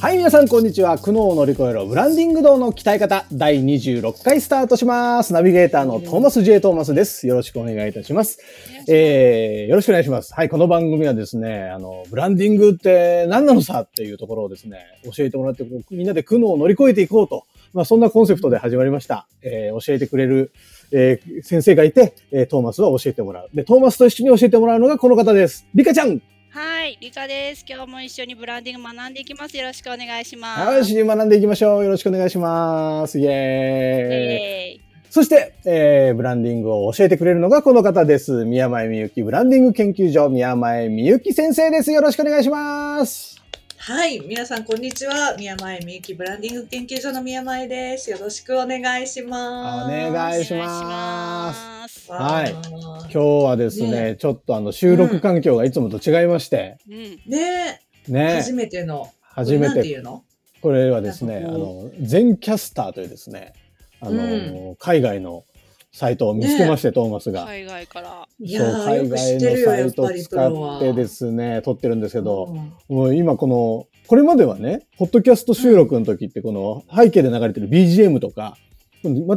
[0.00, 0.96] はい、皆さん、こんにちは。
[0.96, 5.32] 苦悩を乗り越えろ、ブランディング道の鍛え方、第26回スタートします。
[5.32, 6.60] ナビゲーターのトーマス J.
[6.60, 7.26] トーマスです。
[7.26, 8.38] よろしくお願いいたします。
[8.86, 10.32] えー、よろしくお願いします。
[10.34, 17.42] はい、この番組はですね、あの、ブランディングって何なのさっていうところをですね、教えてもらって、みんなで苦悩を乗り越えていこうと。
[17.74, 19.26] まあ、そんなコンセプトで始まりました。
[19.42, 20.52] えー、教えてくれる、
[20.92, 23.48] えー、先生がいて、えー、トーマスは教えてもらう。
[23.52, 25.66] で、トーマスと一緒に教えてもらうのがこの方です。
[25.74, 27.64] リカちゃんはい、リカです。
[27.68, 29.56] 今日も一緒にブランディング学んでいきます。
[29.56, 30.94] よろしくお願いします。
[30.94, 31.84] よし、学んでいきましょう。
[31.84, 33.18] よろしくお願いします。
[33.18, 34.80] イエーイ。
[34.80, 38.46] えそして、えー、ブランディングを教えてくれるのがこの方です。
[38.46, 41.92] 宮前みゆきブランディング研究所宮前みゆき先生です。
[41.92, 43.36] よろしくお願いします。
[43.80, 45.36] はい、皆さんこんにちは。
[45.38, 48.10] 宮前みゆきブランディング研究所の宮前です。
[48.10, 49.86] よろしくお願いしおます。
[49.86, 50.66] お願いしま。
[50.66, 52.12] ますす。
[52.12, 52.60] はいわ
[53.02, 59.10] 今日はですね、ねちょっとあの収録環境がいつもと違いまして、うん、ーねね、初めての。
[59.22, 60.24] 初めてて、言うの？
[60.60, 63.52] これはですね、あの、全キャスターというですね、
[64.00, 65.44] あの、海外の
[65.98, 67.44] サイトを見つけまして、トーマスが。
[67.44, 68.28] 海外から。
[68.40, 69.16] いそう、海外の
[69.64, 78.56] サイトを使ってですね、撮ってるんですけど、うんもう今この、これまではね、ポッドキャスト収録の時ってこの背景で流れてる BGM とか、
[79.02, 79.34] 全く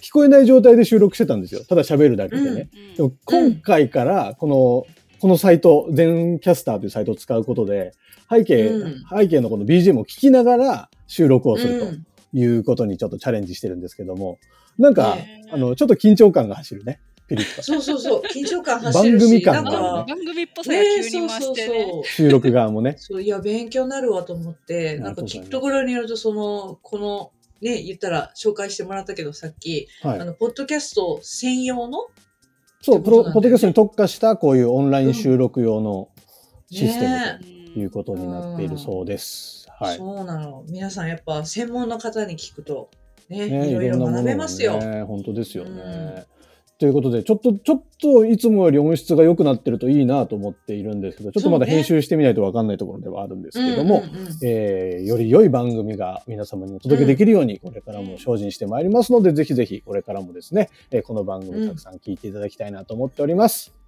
[0.00, 1.64] 聞こえない状態で収録してたんですよ。
[1.64, 2.70] ただ喋るだけでね。
[2.90, 4.86] うんでも今回からこの、
[5.20, 7.92] このサイト、全キャスターというサイトを使うことで、
[8.30, 14.38] 背景、うん背景のこの BGM を聞きながら収録をするうんということにちょっとチャレンジしてるんですけども、
[14.78, 17.00] なんか、ねあの、ちょっと緊張感が走るね。
[17.28, 17.62] ピリッと。
[17.62, 21.86] そうそうそう、緊張感走るし、番組感なんがあるか、番組っぽさがね急に増そうそうしてね。
[21.90, 22.04] そう。
[22.04, 22.94] 収録側もね。
[22.98, 27.30] そういや、勉強になるわと思って、なんか聞くところによると、その、この、
[27.60, 30.24] ね、言ったら紹介してもらったけど、さっき、はいあ。
[30.24, 32.08] の、ポッドキャスト専用の？
[32.82, 36.08] そう、ねポッドキャストに特化したこういうオンライン収録用の
[36.70, 39.68] システムねということになっているそうです。
[39.78, 39.96] はい。
[39.96, 40.64] そうなの。
[40.68, 42.90] 皆さんやっぱ専門の方に聞くと、
[43.28, 44.78] ね、ね、いろいろ学べますよ。
[44.78, 45.70] ね、本当ですよね。
[45.70, 46.40] うん
[46.80, 63.79] ということで、ちょっと、ちょっといつもより音質が良くなってるといいなと思っているんですけど、ちょっとまだ編集してみないとわかんないところではあるんですけども、うんうんうんえーより良い番組が皆様にお届けできるように、これからも精進してまいりますので、ぜひぜひこれからもですね、えーこの番組たくさん聞いていただきたいなと思っております。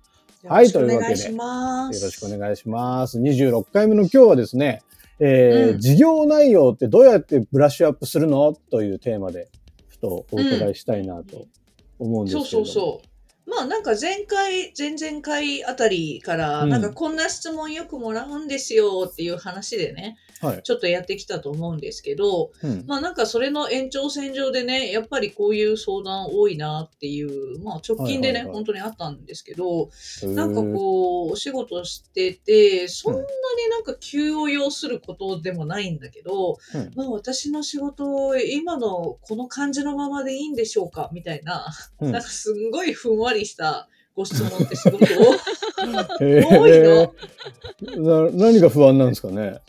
[0.45, 2.01] はいというわけでします。
[2.01, 3.21] よろしくお願いします。
[3.21, 4.83] 26回目の今日はですね、
[5.21, 9.51] えーうん事業内容ってどうやってブラッシュアップするのというテーマで、
[9.91, 11.47] ちょっとお伺いしたいなと
[12.01, 12.61] 思うんですけれども。
[12.61, 13.51] そうそうそう。
[13.51, 20.63] まあなんか前回、前々回あたりから、うんなんかこんな質問よくもらうんですよっていう話でね、はい。
[20.63, 22.85] ちょっとやってきたと思うんですけど、うん。
[22.87, 28.55] まあなんかそれの延長線上でね、やっぱりこういう相談多いなっていう、まあ直近でね、はいはいはい。
[28.55, 29.91] 本当にあったんですけど、
[30.25, 33.25] なんかこう、お仕事してて、そんなに
[33.71, 36.91] なんか急を要することでもないんだけど、うん。
[36.97, 41.67] まあ私の仕事、今のこの感じのままでいいんでしょうかみたいな、
[42.01, 42.13] うん。
[42.13, 47.15] なんかすんごいふんわりしたご質問ってすごく多い の。
[47.83, 49.61] な何が不安なんですかね？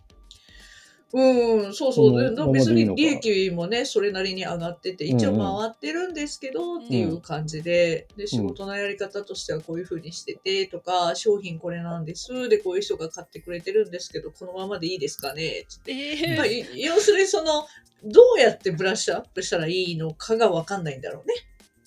[1.16, 2.12] うん、そうそう。
[2.12, 12.50] このでままで別に利益もね、それなりに上がってて、一応回ってるんですけど、っていう感じで、で、仕事のやり方としてはこういう風にしてて、とか、商品これなんです。
[12.50, 15.92] で、こういう人が買ってくれてるんですけど、このままでいいですかねつって。
[15.94, 17.68] えまあ、い要するにその、
[18.04, 21.34] どうやってブラッシュアップしたらいいのかがわかんないんだろうね。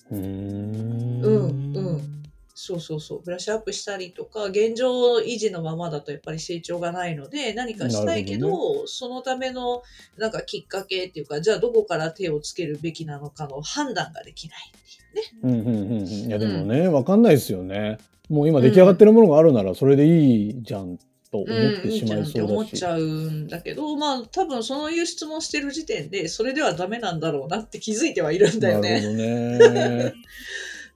[0.09, 1.66] うーんうんうん
[2.59, 3.21] そうそうそう。
[3.21, 9.83] ブラッシュアップしたりとか、現状維持のままだとやっぱり成長がないので、何かしたいけど、なるそのための
[10.17, 15.65] なんかきっかけっていうか、じゃあどこから手をつけるべきなのかの判断ができないっていうね。
[15.67, 16.07] うんうんうんうん。
[16.07, 17.99] いやでもね、わかんないですよね。
[18.27, 20.97] もう今出来上がってるものがあるなら、それでいいじゃん
[21.31, 22.51] と思ってしまいうん、いいじゃんってそうだし。
[22.53, 28.89] 思っちゃうんだけど、まあ多分そういう質問してる時点で、それではダメなんだろうなって気づいてはいるんだよね。
[28.89, 30.13] なるほどね。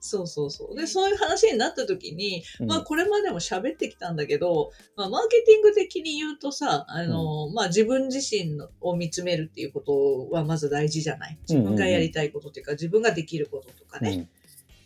[0.04, 0.76] そうそうそう。
[0.76, 11.38] で、そういう話になった時に、うんまあこれまでも喋ってきたんだけど、まあマーケティング的に言うとさ、あの、まあ自分自身のを見つめるっていうことはまず大事じゃない？
[11.48, 14.28] 自分がやりたいことっていうか、自分ができることとかね。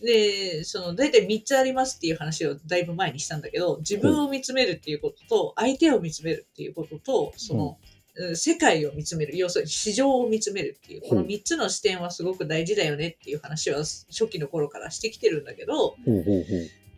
[0.02, 7.95] で、その大体3つありますっていう話をだいぶ前にしたんだけど、自分を見つめるっていうことと、相手を見つめるっていうことと、その、うん
[8.34, 15.96] 世界を見つめる、要するに市場を見つめるっていう、この3つの視点はすごく大事だよねっていう話は初期の頃からしてきてるんだけど、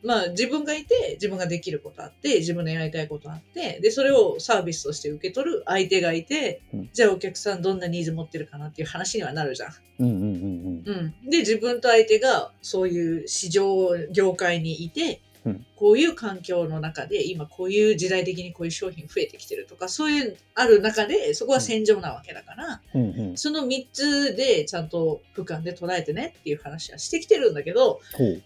[0.04, 6.90] まあ自分がいて、自分ができることあって、自分のやりたいことあって、で、それをサービスとして受け取る相手がいて、うん。
[6.92, 9.72] じゃあお客さんどんなニーズ持ってるかなっていう話にはなるじゃん。
[9.98, 10.82] うんうんうん。
[10.86, 11.30] うん。
[11.30, 28.00] で、自分と相手がそういう市場、業界にいて、うんこういう環境の中で、今こういう時代的にこういう商品増えてきてるとか、そういうある中で、そこは戦場なわけだから、うんうんうんその3つでちゃんと俯瞰で捉えてねっていう話はしてきてるんだけど、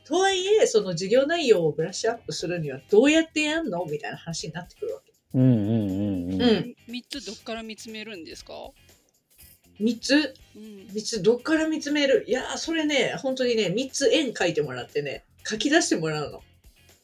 [0.05, 5.13] とはいえ、その事業内容をブラッシュアップするにはどうやってやんのみたいな話になってくるわけ。
[5.35, 8.53] うんうんうんうんうん三つどっから見つめるんですか
[9.81, 10.63] ？3つ、うん。
[10.93, 12.27] 3つどっから見つめる？
[12.29, 16.43] いやー、それね、本当にね、3つ円書いてもらってね、書き出してもらうの。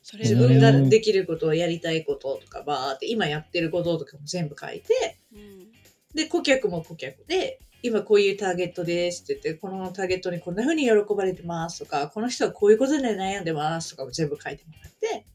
[0.02, 5.68] それ自ぞれ分がうんできることをやりたいこととか、バーって今やってることとかも全部書いて、うん。
[6.14, 15.26] で、顧客も顧客で、今こういうターゲットですって言って、このターゲットにこんな風に喜ばれてますとか、この人はこういうことで悩んでますとかも全部書いてもらって、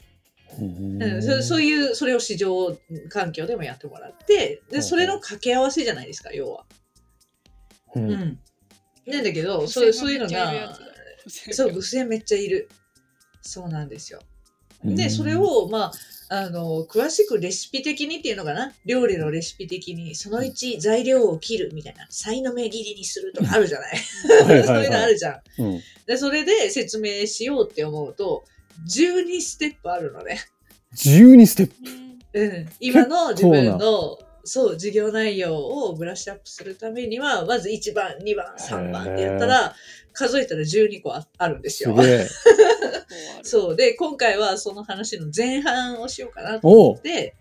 [0.59, 2.77] うんうん、そそういう、それを市場
[3.09, 6.65] 環境でもやってもらって、で、それの掛け合わせじゃないですか、要は。
[7.95, 8.39] ううんん。
[9.07, 10.77] なんだけど、そうそういうのが、
[11.27, 11.73] そう、う。
[11.73, 12.69] 無線めっちゃいる。
[13.41, 14.19] そうなんですよ。
[14.85, 14.95] うん。
[14.95, 15.91] で、それを、まあ、
[16.29, 18.71] あの、詳しくレシピ的にっていうのかな？
[18.85, 23.97] 料理のレシピ的に、その1、材料を切るみたいな、さいの目切りにするとかあるじゃない？
[24.65, 25.41] そういうのあはいるじゃん。
[25.59, 25.81] うん。
[26.07, 28.45] で、それで説明しようって思うと、
[28.87, 30.39] 12ステップあるのね。
[30.95, 31.73] 12ステップ。
[32.39, 32.49] うん。
[32.51, 32.69] うん。
[32.79, 39.75] 今の自分の、そう、授業内容をブラッシュアップするためには、まず1番、2番、3番ってやったら、
[40.11, 41.95] 数えたら12個ああるんですよ。
[42.01, 42.43] す
[43.43, 43.75] そう。
[43.75, 47.35] で、今回はその話の前半をしようかなと思って、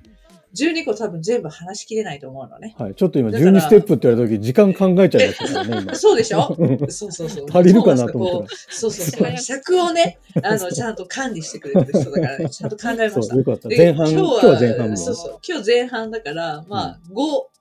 [0.54, 2.74] 12個多分全部話しきれないと思うのね。
[2.78, 6.54] はいちょっと今だから12ステップって言われた時時間考えちゃいましたからね今 そうでしょ？
[6.58, 7.46] うんそうそうそう。
[7.50, 9.38] 足りるかなと思ったそうそうそう。
[9.38, 13.36] 尺をね、あの、ちゃんと管理してくれてる人だからね、ちゃんと考えました。
[13.36, 15.38] よかったで前半今日は前半分そうそう。
[15.48, 17.14] 今日前半だから、まあ、5、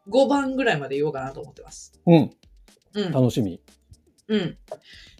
[0.10, 1.94] 5番ぐらいまで言おうかなと思ってます。
[2.06, 2.32] うん
[2.94, 3.12] うん。
[3.12, 3.62] 楽しみ
[4.28, 4.58] うん。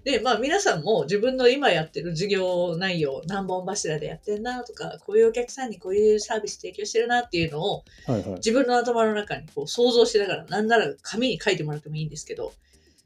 [0.04, 12.54] で、まあ皆さんも自分の今やってる授業内容、何本柱でやってんなとか、こういうお客さんにこういうサービス提供してるなっていうのをはいはい自分の頭の中にこう想像しながら、なんなら紙に書いてもらってもいいんですけど、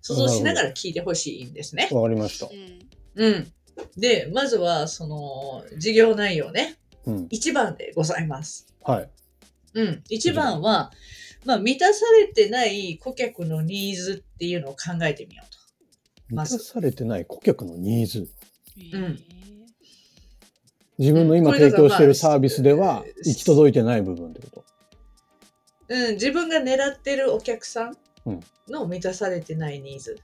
[0.01, 1.89] 想像しながら聞いてほしいんですね。
[1.91, 3.51] わかりましたうんうん。
[3.97, 6.75] で、まずはその授業内容ね、
[7.05, 8.67] うん1番でございます。
[8.83, 9.09] はい
[9.73, 10.03] うん。
[10.09, 10.91] 1番は、
[11.43, 15.54] まあ満たされてない顧客のニーズっていうのを考えてみようと。
[16.29, 18.29] 満たされてない顧客のニーズ。
[18.93, 19.19] うん。
[20.97, 24.65] 自分の今提供しているサービスではまあ行き届いてない部分ってこと？
[25.89, 28.39] うん、自分が狙ってるお客さんうん。
[28.67, 30.19] の満たされてないニーズ。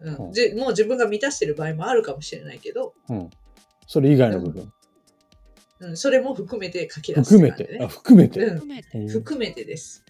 [0.00, 0.26] うん。
[0.26, 0.32] うん。
[0.32, 3.30] じもう自分が満たしてる場合もあるかもしれないけど、うん。
[3.86, 4.72] それ以外の部分。
[5.80, 7.50] うん、それも含めて書き出すね。
[7.50, 7.78] 含めて。
[7.78, 7.88] うん。
[7.88, 8.40] 含めて。
[8.40, 10.04] うん含めてです。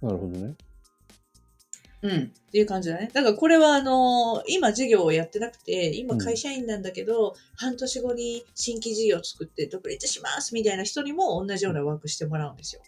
[0.00, 0.54] なるほどね
[2.02, 2.10] うん。
[2.10, 3.10] っていう感じだね。
[3.12, 12.82] だからこれはあのー今事業をやってなくて、今会社員なんだけど、半年後に新規事業を作って独立しますみたいな人にも同じようなワークしてもらうんですよ。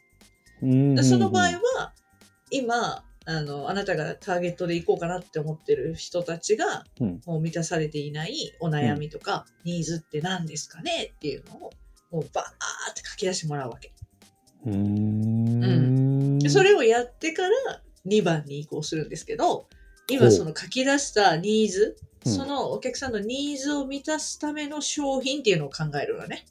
[0.62, 1.92] うんその場合は、
[2.50, 11.70] 今、あの、あなたがターゲットで行こうかなって思ってる人たちが、うんもう満たされていないお悩みとか、ニーズって何ですかねっていうのを、
[12.10, 13.92] もうバーって書き出してもらうわけ。
[14.66, 17.50] うーんでそれをやってから
[18.06, 19.68] 2番に移行するんですけど、ほ
[20.08, 26.46] 今うその書き出したニーズ、うんそのお客さんのニーズを満たすための商品っていうのを考えるのね。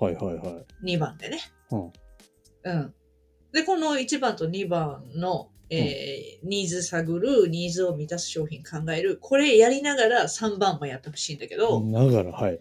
[0.00, 1.38] はいはいはい2番でね。
[1.70, 1.92] うん
[2.64, 2.94] うん。
[3.52, 9.18] で、この1番と2番の、えーニーズ探る、ニーズを満たす商品考える。
[9.20, 12.58] これやりながら3番もやってほしいんだけど、ながらはい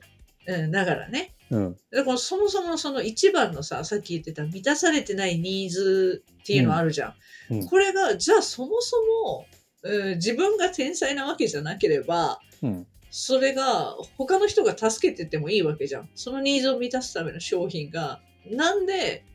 [0.48, 1.36] うん、だからね。
[1.50, 7.10] うんでこのそもそもその1番のさ、さっき言ってた満たされてないニーズっていうのあるじゃん。
[7.10, 8.96] うんうんこれが、じゃあそもそ
[9.26, 9.46] も、
[9.84, 16.10] うん自分が天才なわけじゃなければ、うんそれが他の人が助けてってもいいわけじゃん。
[16.16, 19.26] そのニーズを満たすための商品が、なんで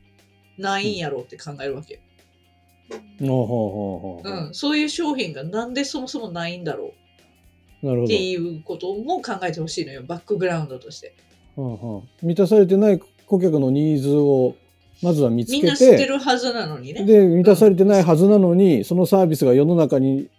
[0.57, 2.01] ないんやろうって考えるわけ。
[3.19, 6.93] ほうん、そういう商品がなんでそもそもないんだろなるほど。
[7.81, 11.15] っていうことも考えてほしいのよ、バックグラウンドとして。
[11.57, 14.55] うんうん満たされてない顧客のニーズを
[15.01, 17.03] まずは見つけみんな知ってて、るはずなのにね。
[17.03, 20.29] で、満たされてないはずなのに、そのサービスが世の中に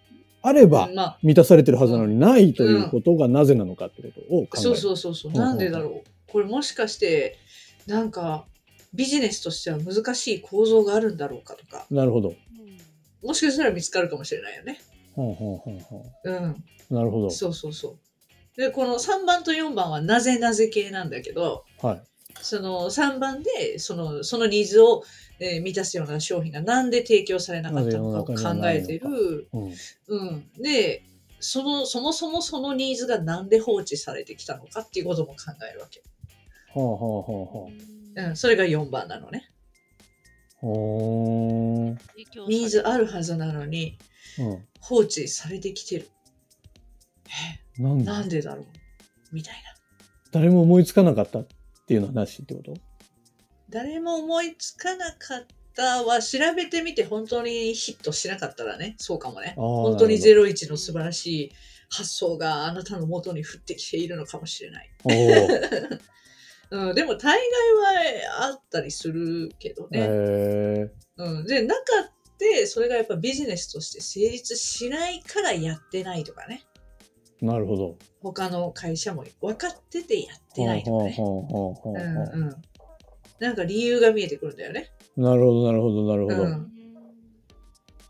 [0.43, 4.63] あれば、まあ、満たされてるはずなのにないということがなぜなのかってことを考える。
[4.63, 5.33] そうそうそうそう。
[5.33, 6.11] うんうんなんでだろう。
[6.31, 7.39] これもしかして、
[7.87, 8.47] なんか、
[8.95, 12.35] ビジネスとしては難しい構造があるんだろうかとか、なるほど。
[13.23, 14.81] もしかしたら見つかるかもしれないよね。
[15.19, 16.35] ほんほんほんほうん。
[16.35, 17.31] んなるほど。
[17.31, 17.99] そうそうそう。
[18.57, 22.03] で、この3番と4番はなぜなぜ系なんだけど、はい。
[22.41, 25.03] その3番でそのそのニーズを、
[25.41, 28.35] えー満たすような商品がなんで提供されなかったのかを考
[28.69, 29.49] えてる。
[29.53, 29.75] うん。
[30.07, 31.03] うん、で
[31.41, 35.37] そのそもそもそのニーズがなんで放置されてきたのかっていうことも考
[35.69, 36.03] えるわけ。
[36.69, 37.71] ほうほうほうほ
[38.15, 39.51] うん、それが4番なのね。
[40.63, 40.67] う。
[40.67, 43.99] ほーニーズあるはずなのにうん。
[44.81, 46.09] 放置されてきてる。
[47.79, 48.05] なんで？
[48.05, 48.67] なんでだろう？
[49.33, 49.61] みたいな。
[50.33, 51.47] 誰も思いつかなかったっ
[51.87, 52.75] ていうのはなしってこと？
[53.71, 59.55] 誰も思いつかなかったは調べてみて本当にヒットしなかったらね、そうかもね。
[59.57, 61.53] 本当になる01の素晴らしい
[61.91, 64.91] 発想があなたの元に降ってきているのかもしれない。
[66.71, 67.41] うん、でも大概
[68.37, 70.01] はあったりするけどね。
[70.03, 72.18] へうん、で、なかって、
[72.67, 76.65] それがやっぱビジネスとして成立しないからやってないとかね。
[77.43, 77.97] ーなるほど。
[78.21, 81.15] 他の会社も分かっててやってないとかね。
[81.17, 82.57] ほうんほううん。
[83.41, 84.91] なんか理由が見えてくるんだよね。
[85.17, 86.43] なるほど、なるほど、なるほど。
[86.43, 86.73] うん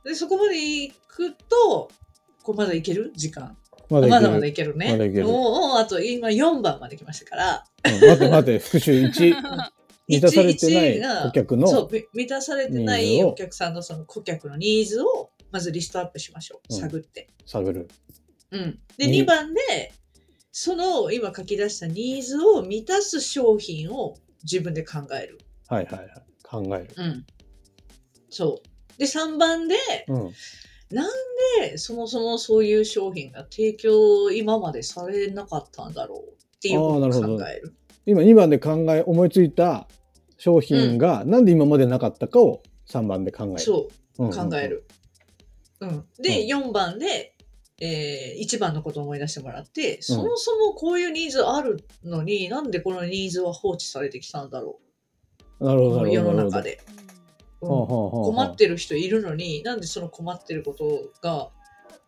[0.05, 1.91] で、そこまで行くと、
[2.43, 3.13] こうまだいける？
[3.15, 3.57] 時間。
[3.91, 4.93] ままだまだいいけるね。
[4.93, 7.65] まだいけるもう、あと今4番まで来ましたから。
[7.85, 9.35] うん待って待って、復習1。
[10.09, 16.75] 満たされてない1が顧客のそう、み満たされてないお客さんのその顧客のニーズをまずリストアップしましょう。
[16.75, 17.29] うん探って。
[17.47, 17.89] 探る。
[18.51, 18.79] うん。
[18.97, 19.61] で、に2番で、
[20.51, 25.39] その今書き出したニーズを満たす商品を自分で考える。
[25.69, 26.11] はいはいはい。
[26.43, 26.95] 考える。
[26.97, 27.27] うん。
[28.31, 28.99] そう。
[28.99, 29.77] で、3番で、
[30.09, 30.33] うん。
[31.61, 37.75] で、そもそもそういう商品が提供今までされなかったんだろうっていうことを考える。
[38.07, 39.89] 今2番で考え、思いついた
[40.39, 43.59] 商品がなんで今までなかったかを3番で考える。
[43.59, 44.25] そう。
[44.25, 44.69] うん考え。
[44.69, 44.85] る。
[45.81, 46.05] うん。
[46.21, 47.35] で、う4番で、
[47.81, 54.81] えー、1番のことを思い出してもらって、そもそもこういうニーズあるのに、なんでこのニーズは放置されてきたんだろ
[55.61, 55.65] う。
[55.65, 55.97] 世なるほど。
[55.99, 56.33] なるほど。
[56.33, 56.81] の中で。
[57.61, 61.51] 困ってる人いるのに、なんでその困ってることが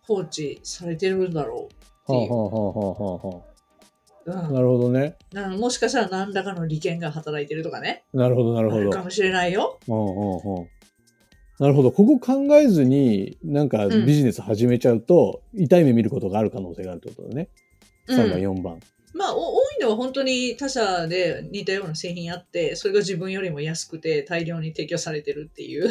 [0.03, 2.29] 放置されてるんだろうっていう。
[2.29, 3.45] ほうほうほうほうほ
[4.27, 5.17] ううんなるほどね。
[5.33, 8.05] なもしかしたら何らかの利権が働いてるとかね。
[8.13, 8.91] なるほど、なるほど。
[8.91, 9.79] かもしれないよ。
[9.89, 10.69] うんうんうん
[11.59, 11.93] なるほど。
[11.93, 17.51] ここ考えずに、なんかうんビジネス始めちゃうと、痛い目見ることがある可能性があるってことだね。
[18.09, 18.81] うん3番、4番。
[19.13, 25.91] まあ、お多いのは本当に他社で似たような製品あって、それが自分よりも安くて大量に提供されてるっていう。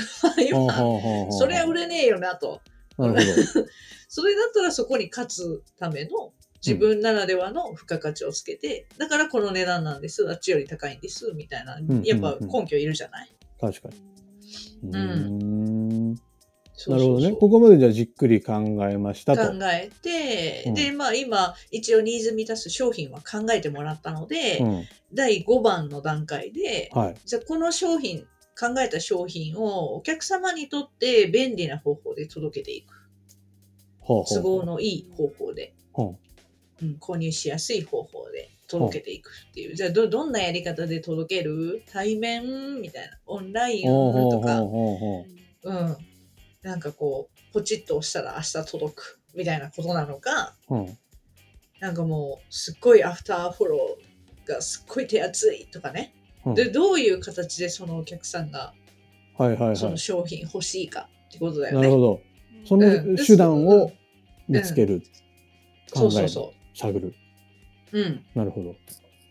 [0.49, 0.73] 今、
[1.31, 2.61] それは売れねえよなと。
[2.97, 3.67] なるほど。
[4.09, 6.33] それだったらそこに勝つための
[6.65, 14.09] 自分ならではの付加価値をつけて、だからこの値段なんです、あっちより高いんです、みたいな、んやっぱ根拠いるじゃない、確かに。
[14.91, 16.15] うん
[16.87, 17.31] なるほどね。
[17.33, 18.53] ここまでじゃあじっくり考
[18.89, 19.51] えましたと。
[19.51, 24.83] 考えて、うんで、まあ今、一応ニーズ満たす商品は考えてもらったので、うん。
[25.13, 27.15] 第5番の段階で、はい。
[27.25, 28.25] じゃあこの商品、
[28.57, 32.93] 考えた商品をお客様にとって便利な方法で届けていく。
[33.99, 36.17] ほうほう都合のいい方法で、ほ
[36.81, 39.75] うん、購入しやすい方法で届けていくっていう。
[39.75, 41.83] じゃあど、どんなやり方で届ける？
[41.91, 43.17] 対面みたいな？
[43.25, 45.25] オンラインとか、ほ
[45.63, 45.97] うん。
[46.61, 50.75] なんかこう、ポチッと押したら明日届くみたいなことなのか、う。
[50.75, 50.97] うん。
[51.79, 56.13] なんかもう、すっごいアフターフォローがすっごい手厚いとかね。
[56.45, 58.73] うんで、どういう形でそのお客さんが
[59.37, 61.73] はいはいはその商品欲しいかってことだい。
[61.73, 61.87] よね。
[61.87, 62.21] なるほど。
[62.65, 63.91] そうんの手段を
[64.47, 65.01] 見つける。
[65.01, 65.09] 考える。
[65.93, 67.13] そうそうそ探る。
[67.91, 67.99] う。
[67.99, 68.25] うん。
[68.35, 68.75] なるほど。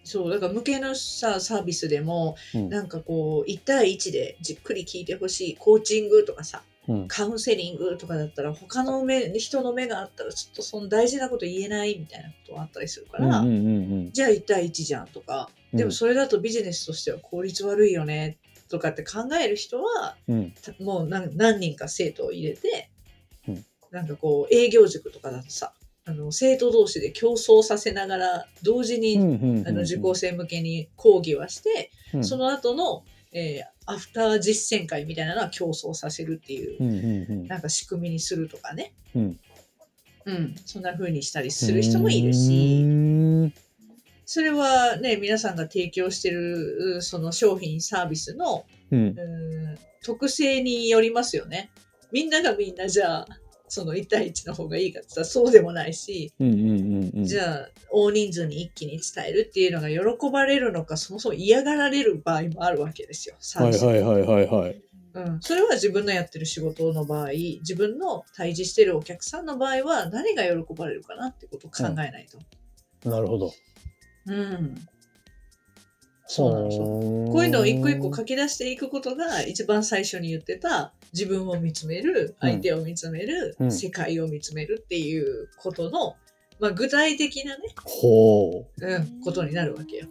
[0.04, 7.09] そう、だから向けのさ、サービスでも、うんなんかこう、1対1でじっくり聞いてほしい、コーチングとかさ、うん。
[7.09, 15.78] カウンセリングとかだったら、他の目、人の目があったら、ちょっとその大事なこと言えないみたいなことがあったりするから、うんうんうんじゃあ1対1じゃんとか、うん。
[15.78, 18.38] でもそれだとビジネスとしては効率悪いよね
[18.71, 20.16] とかって考える人は、
[20.80, 22.90] もう何何人か生徒を入れて、
[23.47, 25.73] うんなんかこう営業塾とかだとさ
[26.09, 32.25] あの生徒同士で競争させながら同時に、あの受講生向けに講義はして、うん。
[32.25, 37.49] その後の、えーアフター実践会みたいなのは競争させるっていう、うんうんうん。
[37.49, 38.93] なんか仕組みにするとかね。
[39.17, 39.41] うん。
[40.27, 42.87] うん、そんな風にしたりする人もいるし、う
[43.47, 43.55] ん。
[44.27, 49.17] それはね、皆さんが提供してる、その商品、サービスの、うん
[50.03, 51.71] 特性によりますよね。
[52.12, 53.27] みんながみんなじゃあ、
[53.68, 57.25] その1対1の方がいいかって言ったらそうでもないし、うんうんうんうん。
[57.25, 63.37] じゃあ、大人数に一気に伝えるっていうのが喜ばれるのか、そもそも嫌がられる場合もあるわけですよ。
[63.54, 64.82] はいはいはいはいはい。
[65.14, 72.26] うん、それは自分のやってる仕事の場合、自分の対峙してるお客さんの場合は何が喜ばれるかなってことを考えない
[73.02, 73.08] と。
[73.08, 73.52] なるほど。
[74.26, 74.88] うん。
[76.26, 76.84] そうなんですよ。
[76.84, 86.17] ここういうのを一個一個書き出していくことが一番最初に言ってた自分を見つめる、うん相手を見つめる、うん世界を見つめるっていうことの、
[86.61, 90.07] まあ、具体的なね、ほうん、ことになるわけよ。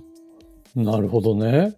[0.75, 0.83] う。
[0.83, 1.75] なるほどね。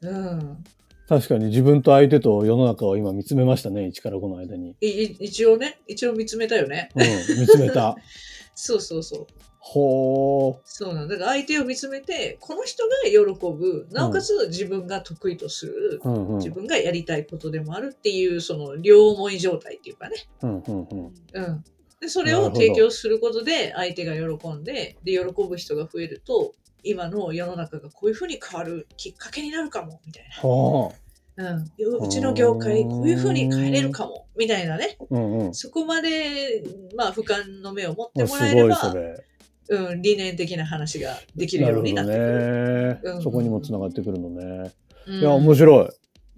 [0.00, 0.64] うん。
[1.08, 3.82] 確かに自分と相手と世の中を今見つめましたね。
[3.82, 4.76] 1から5の間に。
[4.80, 6.90] 一応ね、一応見つめたよね。
[6.94, 7.40] うん。
[7.40, 7.96] 見つめた。
[8.54, 9.26] そうそうそう。
[9.58, 11.14] ほそうなんだ。
[11.14, 16.08] だから相手を見つめて、この人が喜ぶ、なおかつ自分が得意とする、う。
[16.08, 16.36] うんうん。
[16.38, 20.16] 自分がやりたいことでもあるっていう、その両思い状態っていうかね。
[20.42, 21.12] うんうんうん。
[21.32, 21.64] うん。
[22.00, 25.18] で、それをなるほど提供することで、相手が喜んで、で、喜
[25.48, 30.96] ぶ人が増えると、今の世の中がこういうふうに変わるきっかけになるかも、みたいはな。
[30.96, 31.11] う
[31.42, 32.04] ん。
[32.04, 34.96] うちの業界、こういうふうに変えれるかも、みたいなね。
[35.00, 35.04] あ。
[35.10, 35.54] うんうん。
[35.54, 36.62] そこまで、
[36.96, 39.24] まあ、俯瞰の目を持ってもらえれば、ごいそれ。
[39.68, 43.00] うん、理念的な話ができるようになってくる。
[43.04, 43.18] ねう。
[43.18, 44.72] んそこにもつながってくるのね。
[45.06, 45.88] うんいや、面白い。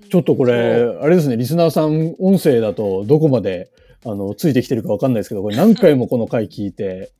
[0.08, 3.70] ちょっとこれそ、あれですね、リスナーさん、音声だとどこまで、
[4.04, 7.12] あの、ついてきてるかわかんないですけど、これ何回もこの回聞いて、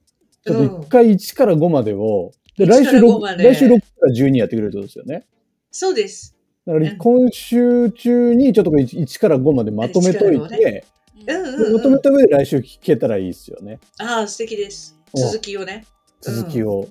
[0.47, 5.27] ちょっと一回1から5までを、で、1来週から5 6、まで来週6から12やってくれるってことですよね。
[5.71, 6.34] そうです。
[6.67, 10.85] だからうん今週中にちょっとこれ 1, から5までまとめとい1て、うんで
[11.27, 11.73] うん、うん。
[11.75, 13.81] まとめた上で来週聞けたらいいですよね。
[13.99, 14.99] ああ、素敵です。
[15.13, 15.87] お続きをね。
[16.21, 16.89] 続きを。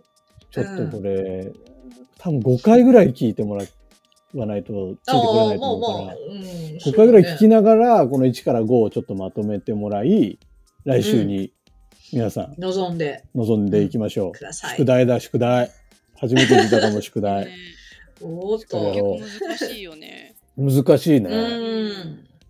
[0.51, 1.51] ちょっとこれ、
[2.19, 3.65] 多分5回ぐらい聞いてもら
[4.35, 6.19] わないとついてこれないと思うからも。
[6.29, 6.41] う、うん。
[6.77, 10.39] 5回ぐらい聞きなながら、この1から5をちょっとまとめてもらい、
[10.85, 11.51] 来週に
[12.11, 14.53] 皆さん望んで臨んでいきましょう。
[14.53, 15.71] 宿題だ、宿題。
[16.15, 17.45] 初めて聞いたかも、宿題。
[17.47, 17.51] ね
[18.55, 18.77] っと。
[18.77, 20.35] を結構難しいよね。
[20.57, 21.29] 難しいうね。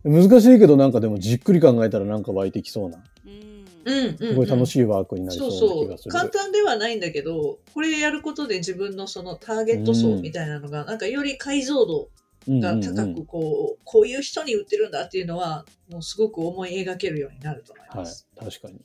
[0.09, 0.21] ん。
[0.29, 3.03] 難しいけど、なんかでもじっくり考えたらなんか湧いてきそうな。
[3.25, 4.05] うん。
[4.05, 4.17] うん。
[4.17, 4.67] すごい楽い。
[4.67, 6.05] しいワークになりそそううそうな気がす。
[6.05, 6.11] る。
[6.11, 12.09] 簡単ではないんだけど、これやることで自分のそのターゲット層みたいなのが、なんかより解像度
[12.47, 18.79] が高く、こう、こういう人に売ってるんだっていうのは、もうすごく思い描けるようになると思いはいます。、確かに。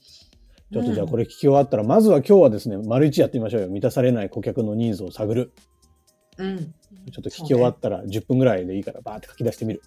[0.71, 3.67] ちょっとじゃあこれ聞き終わったら、まずは今日はですね、丸一やってみましょうよ。
[3.69, 5.51] 満たされない顧客のニーズを探る。
[6.39, 6.57] うん。
[6.59, 9.81] ちょっと聞き終わったら10分ぐらいでいいからバーって書き出してみる。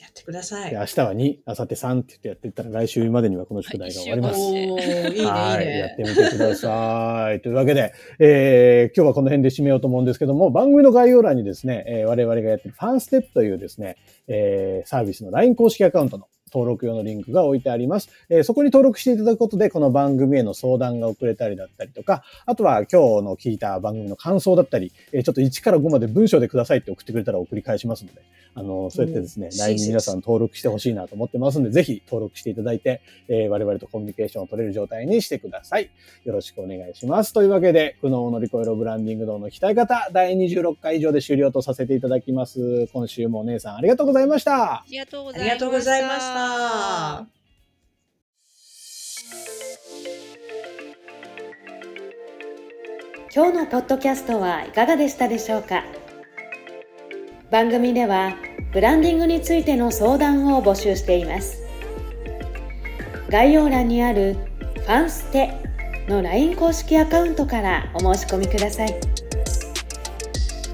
[0.00, 0.78] やってくださで、い。
[0.78, 4.40] 明日は2、明後日3って言ってやっていったら来週までにはこの宿題が終わります。
[4.40, 6.10] おー、いいね、いいはい、やってね。
[6.10, 7.40] みてください。
[7.40, 13.96] というわけで、えー今日はこの辺で締めようと思うんですけども、番組の概要欄にですね、えー我々がやってるファンステップというですね、
[14.28, 18.08] えーサービスの LINE 公式アカウントの登録用のリンクが置いてあります。
[18.28, 28.20] えーそこに登録していただくことで、この番組への相談が送れたりだったりとか、あとは今日の聞いた番組の感想だったり、えーちょっと1から5まで文章でくださいって送ってくれたら送り返しますので、
[28.54, 35.90] あの、そうやってですね、うん LINE に皆さん登録してほしいなと思ってますんで、ぜひ登録していただいて、えー我々とコミュニケーションを取れる状態にしてください。
[36.24, 37.32] よろしくお願いします。
[37.32, 42.86] というわけで、苦悩を乗り越えろブランディング道の鍛え方、第26回以上で終了とさせていただきます。
[42.92, 44.84] 今週もお姉さんありがとうございましたあ。
[44.90, 46.41] りがとうごあざいました。
[53.34, 55.84] 今日のポッドキャストはいかがでしたでしょうか？
[57.52, 58.34] 番組では
[58.72, 61.62] ブランディングについての相談を募集しています。
[63.28, 64.36] 概要欄にある
[64.74, 65.52] 「ファンステ」
[66.08, 68.94] の LINE 公式アカウントからお申し込みください。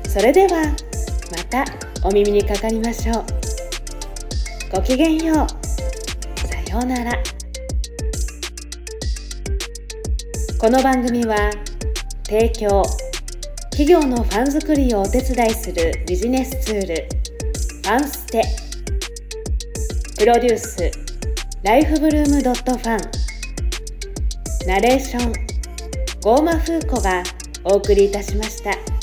[0.08, 0.62] それでは
[1.36, 1.64] また
[2.02, 3.24] お耳にかかりましょう。
[4.72, 5.57] ごきげんよう。
[6.68, 7.12] ようなら。
[10.60, 11.50] この番組は
[12.24, 12.82] 提供
[13.70, 18.42] 企業のファン作りをお手伝いするビジネスツールファンステ。
[20.18, 20.90] プロデュース
[21.62, 23.00] ライフブルームドットファン。
[24.66, 25.32] ナレーション
[26.20, 27.22] ゴーマフーコが
[27.64, 28.97] お送りいたしました。